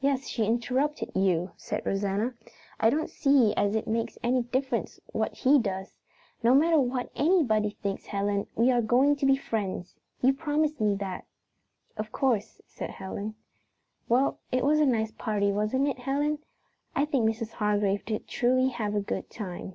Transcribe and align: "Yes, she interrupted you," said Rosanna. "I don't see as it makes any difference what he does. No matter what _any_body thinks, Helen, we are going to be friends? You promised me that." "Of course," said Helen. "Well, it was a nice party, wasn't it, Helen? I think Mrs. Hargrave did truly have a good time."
"Yes, 0.00 0.28
she 0.28 0.44
interrupted 0.44 1.10
you," 1.16 1.50
said 1.56 1.84
Rosanna. 1.84 2.34
"I 2.78 2.90
don't 2.90 3.10
see 3.10 3.52
as 3.56 3.74
it 3.74 3.88
makes 3.88 4.16
any 4.22 4.42
difference 4.44 5.00
what 5.06 5.34
he 5.34 5.58
does. 5.58 5.98
No 6.44 6.54
matter 6.54 6.78
what 6.78 7.12
_any_body 7.16 7.76
thinks, 7.78 8.06
Helen, 8.06 8.46
we 8.54 8.70
are 8.70 8.80
going 8.80 9.16
to 9.16 9.26
be 9.26 9.34
friends? 9.34 9.96
You 10.22 10.32
promised 10.32 10.80
me 10.80 10.94
that." 10.98 11.26
"Of 11.96 12.12
course," 12.12 12.60
said 12.68 12.90
Helen. 12.90 13.34
"Well, 14.08 14.38
it 14.52 14.64
was 14.64 14.78
a 14.78 14.86
nice 14.86 15.10
party, 15.10 15.50
wasn't 15.50 15.88
it, 15.88 15.98
Helen? 15.98 16.38
I 16.94 17.04
think 17.04 17.28
Mrs. 17.28 17.54
Hargrave 17.54 18.04
did 18.04 18.28
truly 18.28 18.68
have 18.68 18.94
a 18.94 19.00
good 19.00 19.28
time." 19.28 19.74